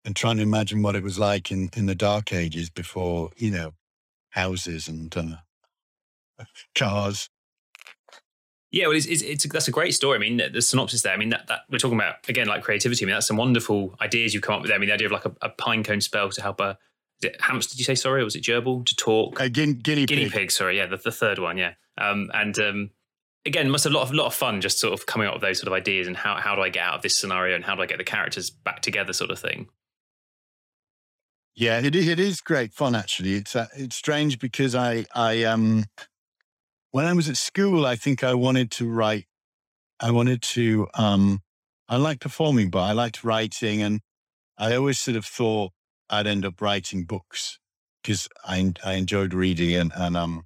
[0.04, 3.50] and trying to imagine what it was like in, in the dark ages before, you
[3.50, 3.72] know,
[4.30, 7.28] houses and uh, cars
[8.70, 10.16] yeah, well, it's, it's, it's, that's a great story.
[10.16, 11.14] I mean, the synopsis there.
[11.14, 13.04] I mean, that, that we're talking about again, like creativity.
[13.04, 14.68] I mean, that's some wonderful ideas you've come up with.
[14.68, 14.76] There.
[14.76, 16.76] I mean, the idea of like a, a pine cone spell to help a
[17.40, 17.72] hamster.
[17.72, 18.22] Did you say sorry?
[18.22, 19.40] Or was it gerbil to talk?
[19.40, 20.32] A guinea, guinea pig.
[20.32, 20.50] Pig.
[20.50, 21.56] Sorry, yeah, the, the third one.
[21.56, 22.90] Yeah, um, and um,
[23.44, 25.42] again, must have a lot of lot of fun just sort of coming up with
[25.42, 27.64] those sort of ideas and how how do I get out of this scenario and
[27.64, 29.68] how do I get the characters back together, sort of thing.
[31.54, 32.06] Yeah, it is.
[32.06, 33.34] It is great fun actually.
[33.34, 35.84] It's uh, it's strange because I I um
[36.90, 39.26] when I was at school, I think I wanted to write.
[40.00, 40.88] I wanted to.
[40.94, 41.42] Um,
[41.88, 44.00] I like performing, but I liked writing, and
[44.56, 45.72] I always sort of thought
[46.10, 47.58] I'd end up writing books
[48.02, 50.44] because I I enjoyed reading, and and um,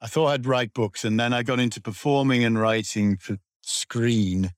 [0.00, 4.50] I thought I'd write books, and then I got into performing and writing for screen,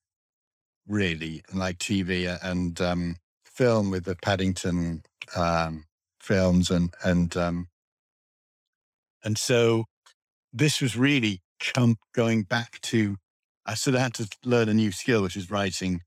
[0.86, 5.02] really, like TV and um, film with the Paddington
[5.36, 5.84] um,
[6.20, 7.68] films, and and um,
[9.24, 9.84] and so
[10.52, 13.16] this was really come, going back to,
[13.64, 16.02] I sort of had to learn a new skill, which is writing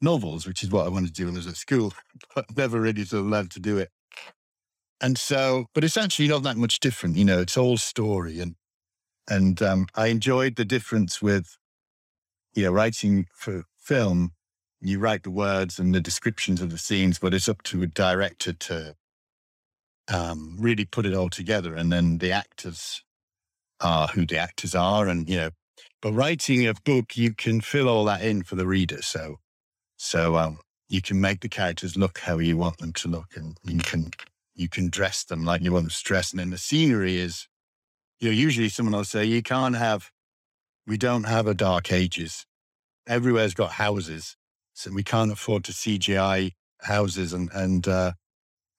[0.00, 1.92] novels, which is what I wanted to do when I was at school,
[2.34, 3.90] but never really of learned to do it.
[5.00, 7.16] And so, but it's actually not that much different.
[7.16, 8.40] You know, it's all story.
[8.40, 8.56] And,
[9.28, 11.56] and um, I enjoyed the difference with,
[12.54, 14.32] you know, writing for film
[14.80, 17.86] you write the words and the descriptions of the scenes, but it's up to a
[17.86, 18.94] director to
[20.12, 21.74] um, really put it all together.
[21.74, 23.02] And then the actors
[23.80, 25.08] are who the actors are.
[25.08, 25.50] And, you know,
[26.00, 29.02] but writing a book, you can fill all that in for the reader.
[29.02, 29.36] So,
[29.98, 33.58] so, um, you can make the characters look how you want them to look and
[33.64, 34.10] you can,
[34.54, 36.30] you can dress them like you want them to dress.
[36.30, 37.46] And then the scenery is,
[38.20, 40.10] you know, usually someone will say, you can't have,
[40.86, 42.46] we don't have a dark ages.
[43.06, 44.36] Everywhere's got houses.
[44.72, 48.12] So we can't afford to CGI houses and, and, uh,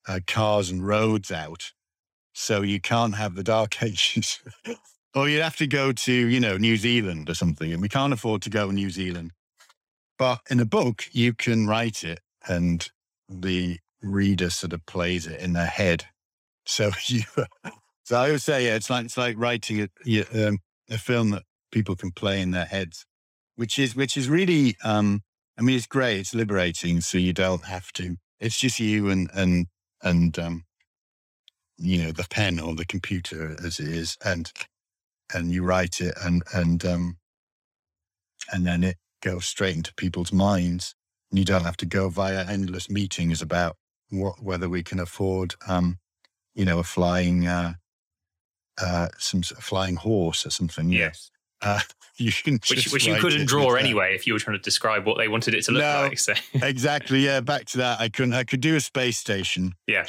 [0.08, 1.72] uh, cars and roads out.
[2.32, 4.40] So you can't have the dark ages.
[5.14, 7.72] or you'd have to go to, you know, New Zealand or something.
[7.72, 9.32] And we can't afford to go to New Zealand.
[10.20, 12.86] But in a book, you can write it and
[13.26, 16.04] the reader sort of plays it in their head.
[16.66, 17.22] So you,
[18.04, 20.58] so I would say, yeah, it's like, it's like writing a, um,
[20.90, 23.06] a film that people can play in their heads,
[23.56, 25.22] which is, which is really, um,
[25.58, 26.20] I mean, it's great.
[26.20, 27.00] It's liberating.
[27.00, 29.68] So you don't have to, it's just you and, and
[30.02, 30.64] and um,
[31.78, 34.50] you know the pen or the computer as it is, and
[35.34, 37.18] and you write it, and and um,
[38.52, 40.94] and then it goes straight into people's minds.
[41.30, 43.76] And you don't have to go via endless meetings about
[44.10, 45.98] what, whether we can afford, um,
[46.54, 47.74] you know, a flying, uh,
[48.80, 50.90] uh, some flying horse or something.
[50.90, 51.30] Yes.
[51.62, 51.78] Uh,
[52.16, 55.18] you can which, which you couldn't draw anyway if you were trying to describe what
[55.18, 56.18] they wanted it to look no, like.
[56.18, 56.32] So.
[56.54, 57.40] exactly, yeah.
[57.40, 58.32] Back to that, I couldn't.
[58.32, 59.74] I could do a space station.
[59.86, 60.06] Yeah,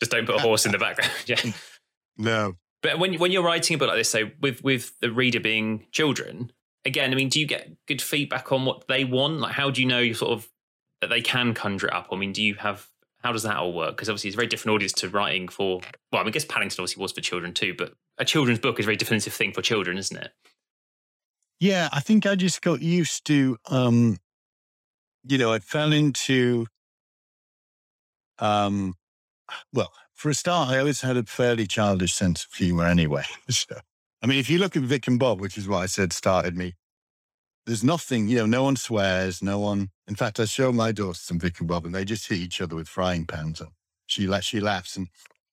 [0.00, 1.12] just don't put a horse in the background.
[1.26, 1.40] Yeah,
[2.16, 2.54] no.
[2.82, 5.86] But when when you're writing a book like this, so with with the reader being
[5.90, 6.52] children,
[6.84, 9.40] again, I mean, do you get good feedback on what they want?
[9.40, 10.48] Like, how do you know you sort of
[11.00, 12.08] that they can conjure it up?
[12.12, 12.88] I mean, do you have
[13.22, 13.96] how does that all work?
[13.96, 15.80] Because obviously, it's a very different audience to writing for.
[16.12, 18.78] Well, I, mean, I guess Paddington obviously was for children too, but a children's book
[18.78, 20.30] is a very definitive thing for children, isn't it?
[21.58, 24.18] Yeah, I think I just got used to, um,
[25.26, 26.66] you know, I fell into,
[28.38, 28.94] um,
[29.72, 33.24] well, for a start, I always had a fairly childish sense of humor anyway.
[33.48, 33.76] so,
[34.24, 36.56] I mean, if you look at Vic and Bob, which is what I said started
[36.56, 36.76] me,
[37.66, 39.90] there's nothing, you know, no one swears, no one.
[40.08, 42.62] In fact, I show my daughter some Vic and Bob and they just hit each
[42.62, 43.60] other with frying pans.
[43.60, 43.72] And
[44.06, 44.96] she, she laughs.
[44.96, 45.08] And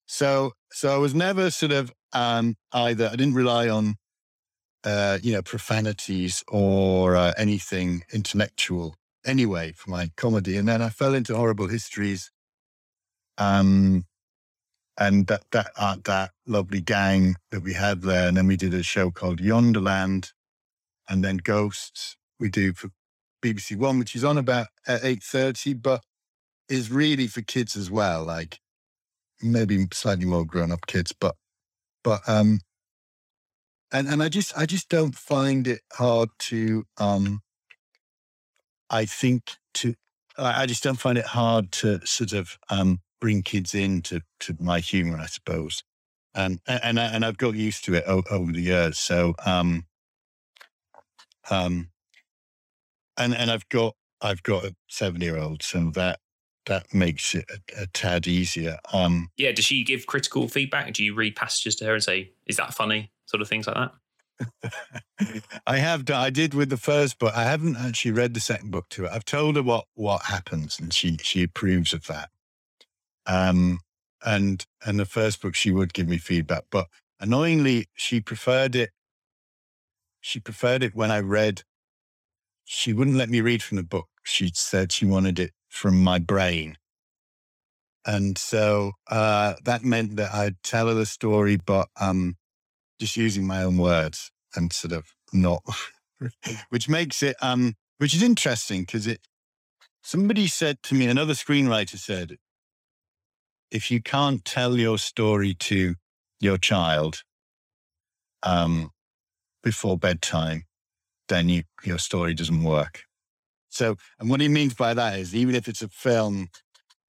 [0.06, 3.98] so, so I was never sort of, um, either, I didn't rely on
[4.86, 10.56] uh, you know, profanities or uh, anything intellectual anyway for my comedy.
[10.56, 12.32] And then I fell into horrible histories.
[13.38, 14.06] Um,
[15.02, 18.28] and that, that, uh, that lovely gang that we had there.
[18.28, 20.32] And then we did a show called Yonderland
[21.10, 22.90] and then Ghosts we do for
[23.42, 26.04] BBC One, which is on about at 8.30, but
[26.70, 28.24] is really for kids as well.
[28.24, 28.60] Like
[29.42, 31.36] maybe slightly more grown up kids, but,
[32.04, 32.60] but, um,
[33.92, 37.42] and and I just I just don't find it hard to um
[38.90, 39.96] I think to
[40.38, 44.80] I just don't find it hard to sort of um bring kids into to my
[44.80, 45.84] humor I suppose
[46.36, 49.86] and and and I've got used to it over the years so um
[51.50, 51.90] um
[53.18, 56.20] and and I've got I've got a seven year old so that
[56.68, 61.04] that makes it a, a, tad easier um yeah does she give critical feedback do
[61.04, 63.92] you read passages to her and say is that funny sort of things like that?
[65.68, 66.22] I have done.
[66.22, 67.34] I did with the first book.
[67.36, 69.12] I haven't actually read the second book to her.
[69.12, 72.30] I've told her what what happens, and she she approves of that.
[73.26, 73.80] Um,
[74.24, 76.88] and and the first book she would give me feedback, but
[77.20, 78.92] annoyingly she preferred it.
[80.20, 81.64] She preferred it when I read.
[82.64, 84.08] She wouldn't let me read from the book.
[84.24, 86.78] She said she wanted it from my brain.
[88.06, 92.38] And so uh, that meant that I'd tell her the story, but um,
[93.00, 95.64] just using my own words and sort of not,
[96.70, 99.22] which makes it, um, which is interesting because it,
[100.02, 102.38] somebody said to me, another screenwriter said,
[103.72, 105.96] if you can't tell your story to
[106.40, 107.24] your child,
[108.44, 108.92] um,
[109.64, 110.64] before bedtime,
[111.30, 113.04] then you, your story doesn't work.
[113.70, 116.50] So, and what he means by that is even if it's a film,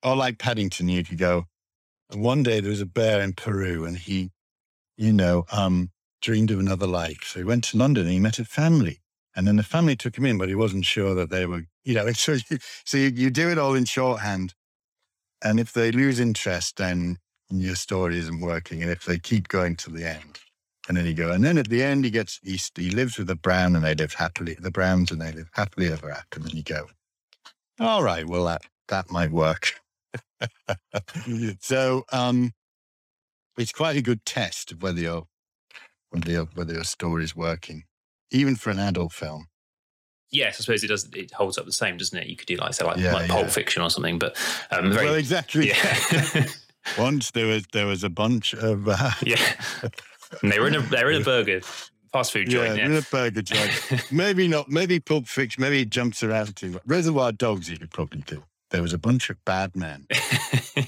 [0.02, 1.46] or like Paddington, you could go,
[2.12, 4.30] one day there was a bear in Peru and he
[4.96, 7.24] you know, um, dreamed of another life.
[7.24, 9.00] So he went to London and he met a family.
[9.34, 11.94] And then the family took him in, but he wasn't sure that they were, you
[11.94, 14.54] know, so you, so you, you do it all in shorthand.
[15.44, 17.18] And if they lose interest, then
[17.50, 18.82] your story isn't working.
[18.82, 20.38] And if they keep going to the end,
[20.88, 23.28] and then you go, and then at the end, he gets, he, he lives with
[23.28, 26.38] the Brown and they live happily, the Browns and they live happily ever after.
[26.38, 26.86] And then you go,
[27.78, 29.74] all right, well, that, that might work.
[31.60, 32.52] so, um,
[33.58, 35.26] it's quite a good test of whether your
[36.10, 37.84] whether your, whether your story is working,
[38.30, 39.46] even for an adult film.
[40.32, 41.08] Yes, I suppose it does.
[41.14, 42.26] It holds up the same, doesn't it?
[42.26, 43.34] You could do like say like, yeah, like yeah.
[43.34, 44.36] Pulp Fiction or something, but
[44.70, 45.68] um, very, well, exactly.
[45.68, 46.46] Yeah.
[46.98, 49.38] Once there was there was a bunch of uh, yeah,
[50.42, 51.60] and they were in a they were in a burger
[52.12, 52.70] fast food joint.
[52.70, 52.86] Yeah, yeah.
[52.86, 54.12] in a burger joint.
[54.12, 54.68] maybe not.
[54.68, 55.60] Maybe Pulp Fiction.
[55.60, 56.80] Maybe it jumps around too.
[56.86, 58.42] Reservoir Dogs, you could probably do.
[58.70, 60.06] There was a bunch of bad men,
[60.76, 60.86] and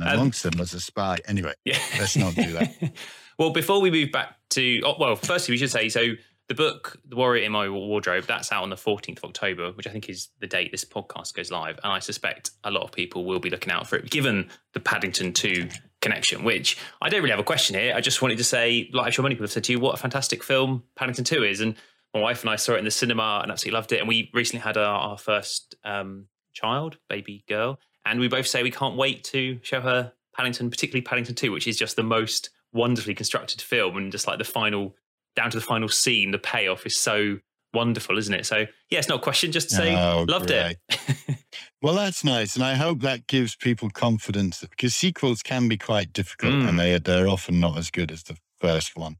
[0.00, 1.18] amongst um, them was a spy.
[1.26, 1.78] Anyway, yeah.
[1.98, 2.92] let's not do that.
[3.38, 6.12] well, before we move back to oh, well, firstly we should say so
[6.50, 9.86] the book, The Warrior in My Wardrobe, that's out on the 14th of October, which
[9.86, 11.78] I think is the date this podcast goes live.
[11.84, 14.80] And I suspect a lot of people will be looking out for it, given the
[14.80, 15.68] Paddington 2
[16.00, 17.94] connection, which I don't really have a question here.
[17.94, 19.94] I just wanted to say, like I'm sure many people have said to you, what
[19.94, 21.60] a fantastic film Paddington 2 is.
[21.60, 21.76] And
[22.12, 24.00] my wife and I saw it in the cinema and absolutely loved it.
[24.00, 27.78] And we recently had our, our first um, child, baby girl.
[28.04, 31.68] And we both say we can't wait to show her Paddington, particularly Paddington 2, which
[31.68, 34.96] is just the most wonderfully constructed film and just like the final
[35.36, 37.38] down to the final scene, the payoff is so
[37.72, 38.46] wonderful, isn't it?
[38.46, 40.76] So yeah, it's not a question, just to say oh, loved great.
[40.88, 41.36] it.
[41.82, 46.12] well, that's nice, and I hope that gives people confidence because sequels can be quite
[46.12, 46.68] difficult, mm.
[46.68, 49.16] and they they're often not as good as the first one.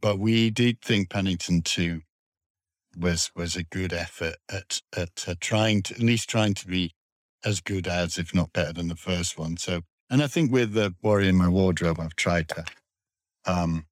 [0.00, 2.02] But we did think Paddington Two
[2.96, 6.92] was was a good effort at at uh, trying to at least trying to be
[7.44, 9.56] as good as, if not better than the first one.
[9.56, 12.64] So, and I think with the Warrior in My Wardrobe, I've tried to
[13.46, 13.86] um,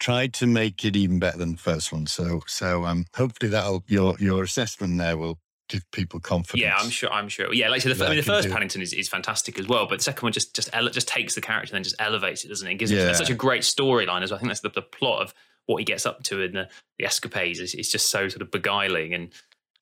[0.00, 2.06] tried to make it even better than the first one.
[2.06, 6.62] So, so um, hopefully that'll your your assessment there will give people confidence.
[6.62, 7.10] Yeah, I'm sure.
[7.10, 7.52] I'm sure.
[7.52, 9.98] Yeah, like so the, I mean, the first Paddington is, is fantastic as well, but
[9.98, 12.48] the second one just just ele- just takes the character and then just elevates it,
[12.48, 12.72] doesn't it?
[12.72, 13.08] it gives yeah.
[13.08, 14.36] it such a great storyline as well.
[14.36, 15.34] I think that's the, the plot of
[15.66, 17.60] what he gets up to in the, the escapades.
[17.60, 19.30] Is, it's just so sort of beguiling and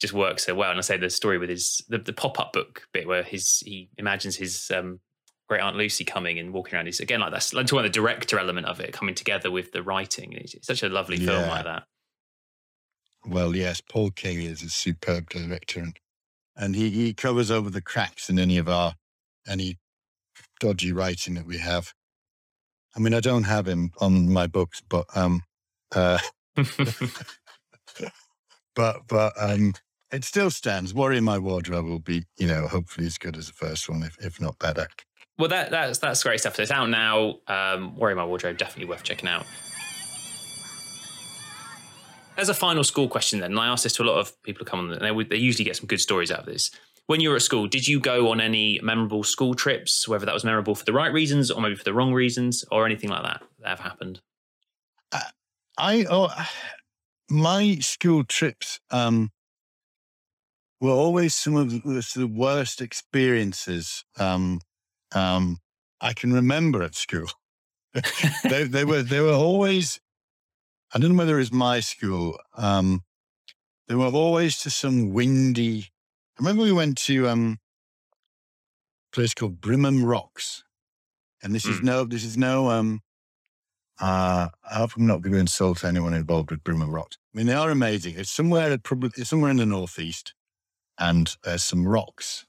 [0.00, 0.70] just works so well.
[0.70, 3.60] And I say the story with his the, the pop up book bit where his
[3.60, 5.00] he imagines his um,
[5.52, 7.94] great Aunt Lucy coming and walking around is again like that's like one of the
[7.94, 10.32] director element of it coming together with the writing.
[10.32, 11.26] It's, it's such a lovely yeah.
[11.26, 11.82] film like that.
[13.26, 15.98] Well, yes, Paul King is a superb director, and,
[16.56, 18.94] and he, he covers over the cracks in any of our
[19.46, 19.76] any
[20.58, 21.92] dodgy writing that we have.
[22.96, 25.42] I mean, I don't have him on my books, but um,
[25.94, 26.18] uh,
[28.74, 29.74] but but um,
[30.10, 30.94] it still stands.
[30.94, 34.02] Warrior in My Wardrobe will be, you know, hopefully as good as the first one,
[34.02, 34.88] if if not better.
[35.38, 36.56] Well, that, that's that's great stuff.
[36.56, 37.38] So it's out now.
[37.48, 39.46] Um, Warrior My Wardrobe definitely worth checking out.
[42.36, 44.60] As a final school question, then, and I ask this to a lot of people
[44.60, 46.70] who come on, and they, they usually get some good stories out of this.
[47.06, 50.32] When you were at school, did you go on any memorable school trips, whether that
[50.32, 53.22] was memorable for the right reasons or maybe for the wrong reasons, or anything like
[53.22, 54.20] that that have happened?
[55.10, 55.20] Uh,
[55.76, 56.30] I oh,
[57.28, 59.30] my school trips um,
[60.80, 64.60] were always some of the, the worst experiences um,
[65.14, 65.58] um,
[66.00, 67.28] I can remember at school.
[68.44, 70.00] they, they were they were always.
[70.94, 72.38] I don't know whether it's my school.
[72.56, 73.02] Um,
[73.88, 75.88] they were always to some windy.
[76.38, 77.58] I remember we went to um,
[79.12, 80.64] a place called Brimham Rocks,
[81.42, 81.70] and this mm.
[81.70, 81.86] is hmm.
[81.86, 82.70] no this is no.
[82.70, 83.00] Um,
[84.00, 87.18] uh, I hope I'm not going to insult anyone involved with Brimham Rocks.
[87.32, 88.14] I mean, they are amazing.
[88.16, 90.34] It's somewhere at probably it's somewhere in the northeast,
[90.98, 92.46] and there's some rocks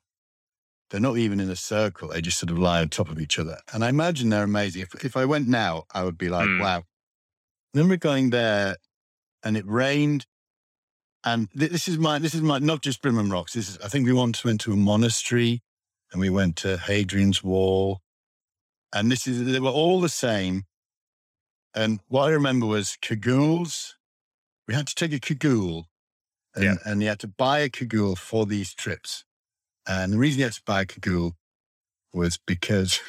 [0.93, 2.09] they're not even in a circle.
[2.09, 3.57] They just sort of lie on top of each other.
[3.73, 4.83] And I imagine they're amazing.
[4.83, 6.61] If, if I went now, I would be like, mm.
[6.61, 6.83] wow.
[7.73, 8.75] Then we're going there
[9.43, 10.27] and it rained.
[11.23, 13.53] And th- this is my, this is my, not just Brimham Rocks.
[13.53, 15.63] This is, I think we once went to a monastery
[16.11, 18.01] and we went to Hadrian's Wall.
[18.93, 20.65] And this is, they were all the same.
[21.73, 23.93] And what I remember was cagoules.
[24.67, 25.87] We had to take a cagoule
[26.53, 26.75] and, yeah.
[26.85, 29.25] and you had to buy a cagoule for these trips.
[29.87, 31.35] And the reason you had to buy a cagoule
[32.13, 32.99] was because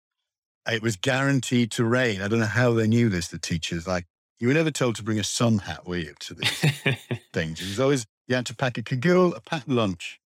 [0.68, 2.20] it was guaranteed to rain.
[2.20, 3.86] I don't know how they knew this, the teachers.
[3.86, 4.06] Like,
[4.40, 6.60] you were never told to bring a sun hat, were you, to these
[7.32, 7.60] things?
[7.60, 10.20] It was always, you had to pack a cagoule, a packed lunch.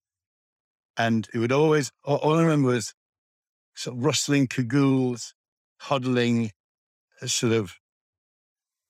[0.96, 2.94] And it would always, all, all I remember was
[3.74, 5.32] sort of rustling cagoules,
[5.80, 6.52] huddling
[7.22, 7.74] uh, sort of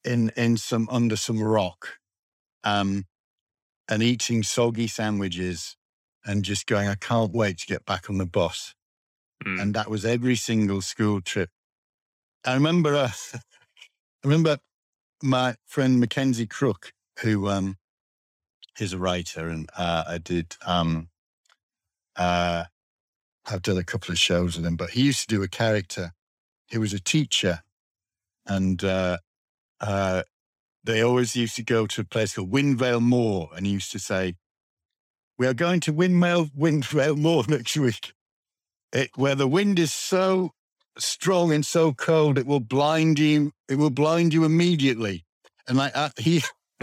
[0.04, 1.98] in, in some, under some rock,
[2.64, 3.04] um,
[3.88, 5.76] and eating soggy sandwiches
[6.24, 8.74] and just going, I can't wait to get back on the bus.
[9.44, 9.60] Mm.
[9.60, 11.50] And that was every single school trip.
[12.44, 13.38] I remember, uh, I
[14.24, 14.58] remember
[15.22, 17.76] my friend Mackenzie Crook, who um,
[18.78, 21.08] is a writer, and uh, I did, um,
[22.16, 22.64] uh,
[23.46, 26.12] I've done a couple of shows with him, but he used to do a character.
[26.66, 27.62] He was a teacher,
[28.46, 29.18] and uh,
[29.80, 30.22] uh,
[30.84, 33.98] they always used to go to a place called Windvale Moor, and he used to
[33.98, 34.34] say,
[35.42, 38.12] we are going to Windmill Windvale Moor next week,
[38.92, 40.52] it, where the wind is so
[40.96, 43.50] strong and so cold it will blind you.
[43.68, 45.24] It will blind you immediately.
[45.66, 46.44] And like uh, he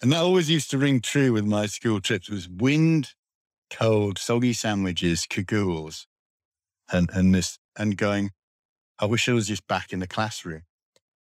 [0.00, 2.30] and that always used to ring true with my school trips.
[2.30, 3.14] Was wind,
[3.68, 6.06] cold, soggy sandwiches, cagoules,
[6.92, 8.30] and and this and going.
[9.00, 10.62] I wish I was just back in the classroom.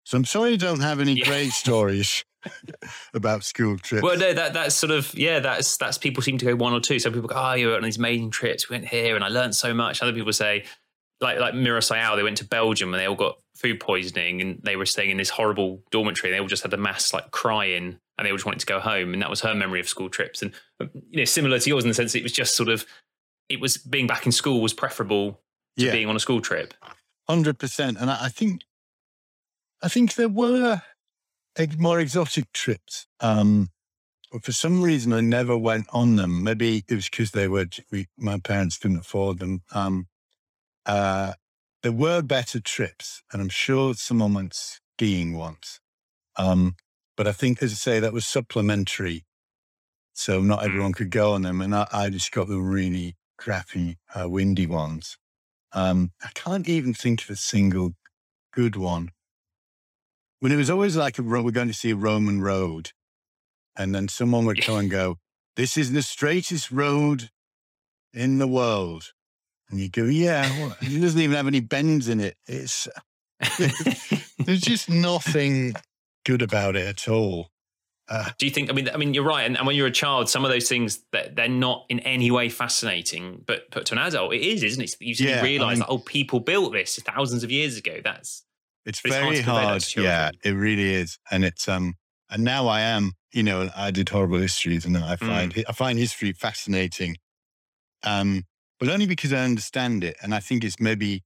[0.03, 1.25] So I'm sorry I don't have any yeah.
[1.25, 2.23] great stories
[3.13, 4.03] about school trips.
[4.03, 6.79] Well, no, that that's sort of yeah, that's that's people seem to go one or
[6.79, 6.99] two.
[6.99, 8.69] Some people go, oh, you were on these amazing trips.
[8.69, 10.01] We went here and I learned so much.
[10.01, 10.65] Other people say,
[11.21, 14.59] like like Meera Syal, they went to Belgium and they all got food poisoning and
[14.63, 16.31] they were staying in this horrible dormitory.
[16.31, 18.65] And They all just had the mass like crying and they all just wanted to
[18.65, 19.13] go home.
[19.13, 20.41] And that was her memory of school trips.
[20.41, 22.85] And you know, similar to yours in the sense it was just sort of
[23.49, 25.39] it was being back in school was preferable
[25.77, 25.91] to yeah.
[25.91, 26.73] being on a school trip.
[27.27, 27.97] Hundred percent.
[27.99, 28.61] And I think
[29.81, 30.81] I think there were
[31.77, 33.07] more exotic trips.
[33.19, 33.69] Um,
[34.31, 36.43] but for some reason, I never went on them.
[36.43, 39.61] Maybe it was because they were we, my parents couldn't afford them.
[39.73, 40.07] Um,
[40.85, 41.33] uh,
[41.83, 45.79] there were better trips, and I'm sure someone went skiing once.
[46.35, 46.75] Um,
[47.15, 49.25] but I think, as I say, that was supplementary.
[50.13, 50.65] So not hmm.
[50.65, 51.61] everyone could go on them.
[51.61, 55.17] And I, I just got the really crappy, uh, windy ones.
[55.73, 57.93] Um, I can't even think of a single
[58.53, 59.11] good one.
[60.39, 62.91] When it was always like a, we're going to see a Roman road,
[63.75, 65.17] and then someone would come and go,
[65.55, 67.29] "This is the straightest road
[68.13, 69.13] in the world,"
[69.69, 70.47] and you go, "Yeah,
[70.81, 72.37] it doesn't even have any bends in it.
[72.45, 72.87] It's
[74.39, 75.73] there's just nothing
[76.25, 77.49] good about it at all."
[78.09, 78.69] Uh, Do you think?
[78.69, 79.45] I mean, I mean, you're right.
[79.45, 82.31] And, and, when you're a child, some of those things that they're not in any
[82.31, 84.95] way fascinating, but put to an adult, it is, isn't it?
[85.01, 87.99] You yeah, realize I mean, that oh, people built this thousands of years ago.
[88.01, 88.43] That's
[88.87, 89.83] it's very hard.
[89.83, 91.19] hard yeah, it really is.
[91.29, 91.95] And it's um,
[92.29, 93.13] and now I am.
[93.33, 95.63] You know, I did horrible histories, and I find mm.
[95.67, 97.17] I find history fascinating.
[98.03, 98.45] Um,
[98.79, 101.23] but only because I understand it, and I think it's maybe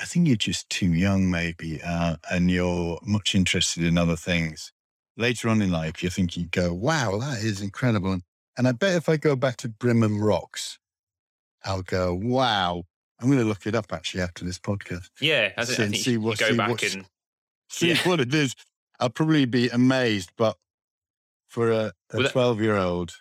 [0.00, 4.72] I think you're just too young, maybe, uh, and you're much interested in other things
[5.16, 8.20] later on in life, you think you go, wow, that is incredible.
[8.56, 10.78] And I bet if I go back to Brimham Rocks,
[11.64, 12.84] I'll go, wow.
[13.22, 15.08] I'm going to look it up actually after this podcast.
[15.20, 17.06] Yeah, as see, see what, go see back and
[17.68, 17.98] see yeah.
[17.98, 18.56] what it is.
[18.98, 20.56] I'll probably be amazed, but
[21.48, 23.14] for a 12 year old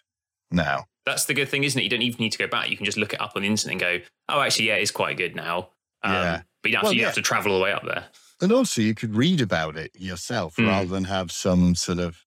[0.50, 0.86] now.
[1.06, 1.84] That's the good thing, isn't it?
[1.84, 2.70] You don't even need to go back.
[2.70, 4.92] You can just look it up on the internet and go, oh, actually, yeah, it's
[4.92, 5.70] quite good now.
[6.04, 6.42] Um, yeah.
[6.64, 7.08] But you, have, well, to, you yeah.
[7.08, 8.06] have to travel all the way up there.
[8.42, 10.68] And also, you could read about it yourself mm.
[10.68, 12.26] rather than have some sort of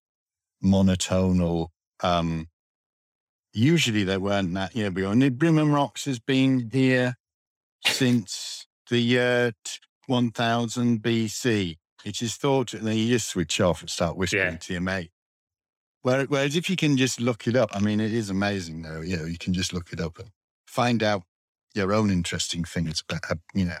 [0.63, 1.69] monotonal.
[2.01, 2.47] Um,
[3.53, 4.75] usually, they weren't that.
[4.75, 7.15] You know, Brimham Rocks has been here
[7.87, 9.53] since the year
[10.07, 11.77] 1000 BC.
[12.03, 14.57] It is thought, and then you just switch off and start whispering yeah.
[14.57, 15.11] to your mate.
[16.03, 19.01] Whereas if you can just look it up, I mean, it is amazing though.
[19.01, 20.29] You know, you can just look it up and
[20.67, 21.23] find out
[21.73, 23.77] your own interesting things about, uh, you know,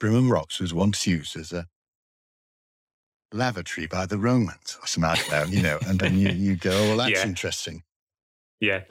[0.00, 1.66] Brimham Rocks was once used as a
[3.30, 6.70] lavatory by the Romans or something like that, you know, and then you, you go,
[6.70, 7.26] well, that's yeah.
[7.26, 7.82] interesting.
[8.58, 8.84] Yeah.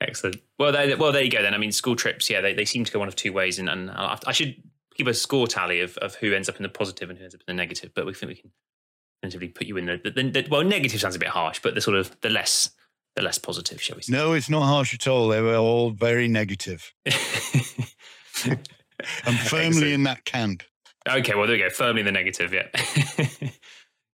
[0.00, 0.36] Excellent.
[0.58, 1.54] Well, they, well, there you go then.
[1.54, 3.58] I mean, school trips, yeah, they, they seem to go one of two ways.
[3.58, 4.56] And, and I should
[4.94, 7.34] keep a score tally of, of who ends up in the positive and who ends
[7.34, 8.50] up in the negative, but we think we can
[9.22, 11.80] definitively put you in the, the, the, well, negative sounds a bit harsh, but the
[11.80, 12.70] sort of the less
[13.16, 14.12] the less positive, shall we say?
[14.12, 15.28] No, it's not harsh at all.
[15.28, 16.92] They were all very negative.
[17.06, 17.12] I'm
[19.36, 19.92] firmly Excellent.
[19.92, 20.62] in that camp.
[21.08, 21.70] Okay, well there we go.
[21.70, 22.52] Firmly in the negative.
[22.52, 22.66] Yeah.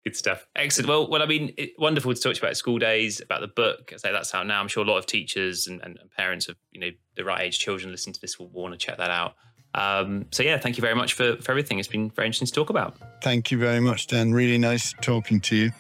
[0.08, 0.47] Good stuff.
[0.55, 0.88] Excellent.
[0.88, 3.49] Well, well, I mean, it, wonderful to talk to you about school days, about the
[3.49, 3.91] book.
[3.93, 4.62] I say that's out now.
[4.62, 7.60] I'm sure a lot of teachers and, and parents of you know the right age
[7.60, 9.36] children listening to this will want to check that out.
[9.76, 11.78] Um, so yeah, thank you very much for, for everything.
[11.78, 12.95] It's been very interesting to talk about.
[13.22, 14.32] Thank you very much, Dan.
[14.32, 15.72] Really nice talking to you.